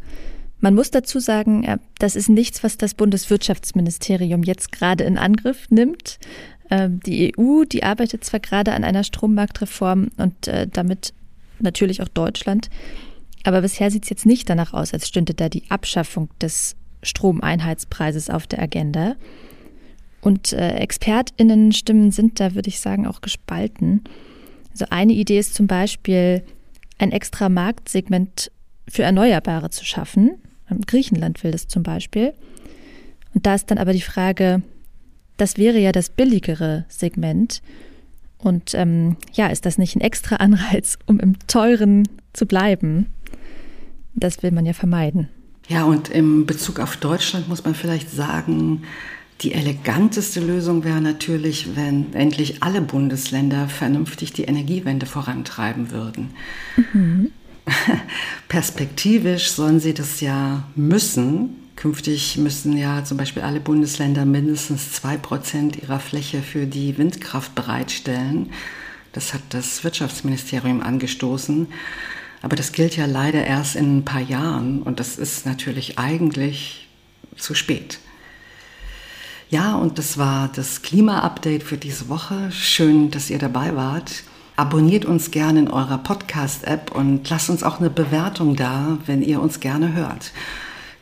Man 0.63 0.75
muss 0.75 0.91
dazu 0.91 1.19
sagen, 1.19 1.65
äh, 1.65 1.77
das 1.99 2.15
ist 2.15 2.29
nichts, 2.29 2.63
was 2.63 2.77
das 2.77 2.93
Bundeswirtschaftsministerium 2.93 4.43
jetzt 4.43 4.71
gerade 4.71 5.03
in 5.03 5.17
Angriff 5.17 5.69
nimmt. 5.69 6.19
Ähm, 6.71 7.01
die 7.01 7.33
EU, 7.37 7.65
die 7.65 7.83
arbeitet 7.83 8.23
zwar 8.23 8.39
gerade 8.39 8.71
an 8.71 8.85
einer 8.85 9.03
Strommarktreform 9.03 10.11
und 10.15 10.47
äh, 10.47 10.65
damit 10.71 11.13
natürlich 11.59 12.01
auch 12.01 12.07
Deutschland, 12.07 12.69
aber 13.43 13.59
bisher 13.59 13.91
sieht 13.91 14.03
es 14.03 14.09
jetzt 14.09 14.25
nicht 14.25 14.49
danach 14.49 14.73
aus, 14.73 14.93
als 14.93 15.09
stünde 15.09 15.33
da 15.33 15.49
die 15.49 15.69
Abschaffung 15.69 16.29
des 16.39 16.77
Stromeinheitspreises 17.01 18.29
auf 18.29 18.47
der 18.47 18.61
Agenda. 18.61 19.17
Und 20.21 20.53
äh, 20.53 20.77
ExpertInnen-Stimmen 20.77 22.11
sind 22.11 22.39
da, 22.39 22.55
würde 22.55 22.69
ich 22.69 22.79
sagen, 22.79 23.05
auch 23.05 23.19
gespalten. 23.19 24.05
Also 24.71 24.85
eine 24.91 25.11
Idee 25.11 25.39
ist 25.39 25.55
zum 25.55 25.67
Beispiel, 25.67 26.41
ein 26.99 27.11
extra 27.11 27.49
Marktsegment 27.49 28.49
für 28.87 29.03
Erneuerbare 29.03 29.69
zu 29.69 29.83
schaffen. 29.83 30.37
Griechenland 30.81 31.43
will 31.43 31.51
das 31.51 31.67
zum 31.67 31.83
Beispiel. 31.83 32.33
Und 33.33 33.45
da 33.45 33.55
ist 33.55 33.71
dann 33.71 33.77
aber 33.77 33.93
die 33.93 34.01
Frage, 34.01 34.61
das 35.37 35.57
wäre 35.57 35.79
ja 35.79 35.91
das 35.91 36.09
billigere 36.09 36.85
Segment. 36.87 37.61
Und 38.37 38.73
ähm, 38.73 39.17
ja, 39.33 39.47
ist 39.47 39.65
das 39.65 39.77
nicht 39.77 39.95
ein 39.95 40.01
extra 40.01 40.35
Anreiz, 40.37 40.97
um 41.05 41.19
im 41.19 41.35
teuren 41.47 42.07
zu 42.33 42.45
bleiben? 42.45 43.07
Das 44.13 44.43
will 44.43 44.51
man 44.51 44.65
ja 44.65 44.73
vermeiden. 44.73 45.29
Ja, 45.67 45.85
und 45.85 46.09
im 46.09 46.45
Bezug 46.45 46.79
auf 46.79 46.97
Deutschland 46.97 47.47
muss 47.47 47.63
man 47.63 47.73
vielleicht 47.73 48.11
sagen, 48.11 48.83
die 49.41 49.53
eleganteste 49.53 50.39
Lösung 50.39 50.83
wäre 50.83 51.01
natürlich, 51.01 51.75
wenn 51.75 52.13
endlich 52.13 52.61
alle 52.61 52.81
Bundesländer 52.81 53.67
vernünftig 53.67 54.33
die 54.33 54.43
Energiewende 54.43 55.05
vorantreiben 55.05 55.91
würden. 55.91 56.31
Mhm. 56.93 57.31
Perspektivisch 58.47 59.51
sollen 59.51 59.79
sie 59.79 59.93
das 59.93 60.21
ja 60.21 60.63
müssen. 60.75 61.55
Künftig 61.75 62.37
müssen 62.37 62.77
ja 62.77 63.03
zum 63.03 63.17
Beispiel 63.17 63.41
alle 63.43 63.59
Bundesländer 63.59 64.25
mindestens 64.25 64.91
zwei 64.91 65.17
Prozent 65.17 65.81
ihrer 65.81 65.99
Fläche 65.99 66.41
für 66.41 66.65
die 66.65 66.97
Windkraft 66.97 67.55
bereitstellen. 67.55 68.51
Das 69.11 69.33
hat 69.33 69.41
das 69.49 69.83
Wirtschaftsministerium 69.83 70.81
angestoßen. 70.81 71.67
Aber 72.41 72.55
das 72.55 72.73
gilt 72.73 72.97
ja 72.97 73.05
leider 73.05 73.45
erst 73.45 73.75
in 73.75 73.99
ein 73.99 74.05
paar 74.05 74.21
Jahren 74.21 74.81
und 74.81 74.99
das 74.99 75.17
ist 75.17 75.45
natürlich 75.45 75.97
eigentlich 75.97 76.89
zu 77.37 77.55
spät. 77.55 77.99
Ja, 79.49 79.75
und 79.75 79.97
das 79.97 80.17
war 80.17 80.49
das 80.53 80.81
Klima-Update 80.81 81.63
für 81.63 81.77
diese 81.77 82.09
Woche. 82.09 82.51
Schön, 82.51 83.11
dass 83.11 83.29
ihr 83.29 83.39
dabei 83.39 83.75
wart. 83.75 84.23
Abonniert 84.55 85.05
uns 85.05 85.31
gerne 85.31 85.59
in 85.59 85.67
eurer 85.69 85.97
Podcast-App 85.97 86.91
und 86.93 87.27
lasst 87.29 87.49
uns 87.49 87.63
auch 87.63 87.79
eine 87.79 87.89
Bewertung 87.89 88.55
da, 88.55 88.99
wenn 89.05 89.21
ihr 89.23 89.41
uns 89.41 89.59
gerne 89.59 89.93
hört. 89.93 90.31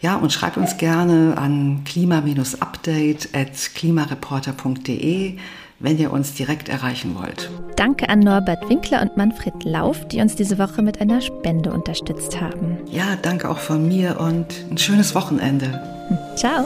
Ja, 0.02 0.16
und 0.16 0.32
schreibt 0.32 0.58
uns 0.58 0.78
gerne 0.78 1.38
an 1.38 1.84
klima-update 1.86 3.30
at 3.36 3.76
klimareporter.de, 3.76 5.38
wenn 5.80 5.98
ihr 5.98 6.12
uns 6.14 6.34
direkt 6.34 6.70
erreichen 6.70 7.16
wollt. 7.16 7.52
Danke 7.76 8.10
an 8.10 8.20
Norbert 8.20 8.68
Winkler 8.70 9.02
und 9.02 9.18
Manfred 9.18 9.64
Lauf, 9.64 10.08
die 10.08 10.22
uns 10.22 10.36
diese 10.36 10.58
Woche 10.58 10.82
mit 10.82 11.02
einer 11.02 11.22
Spende 11.22 11.72
unterstützt 11.74 12.40
haben. 12.40 12.78
Ja, 12.90 13.18
danke 13.22 13.50
auch 13.50 13.60
von 13.60 13.88
mir 13.88 14.20
und 14.20 14.48
ein 14.72 14.78
schönes 14.78 15.14
Wochenende. 15.14 15.82
Ciao. 16.36 16.66